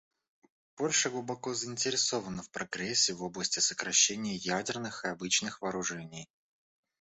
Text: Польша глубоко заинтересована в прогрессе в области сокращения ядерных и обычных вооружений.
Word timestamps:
Польша 0.73 1.11
глубоко 1.11 1.53
заинтересована 1.53 2.41
в 2.41 2.49
прогрессе 2.49 3.13
в 3.13 3.21
области 3.21 3.59
сокращения 3.59 4.33
ядерных 4.33 5.05
и 5.05 5.09
обычных 5.09 5.61
вооружений. 5.61 6.27